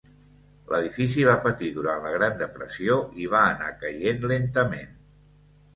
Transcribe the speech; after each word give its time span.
L'edifici 0.71 1.25
va 1.27 1.35
patir 1.43 1.69
durant 1.77 2.07
la 2.07 2.15
Gran 2.17 2.41
Depressió 2.41 2.97
i 3.25 3.31
va 3.35 3.45
anar 3.53 3.73
caient 3.87 4.29
lentament. 4.35 4.99